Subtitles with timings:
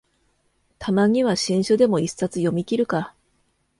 [0.79, 3.13] たまには新書でも一冊読みきるか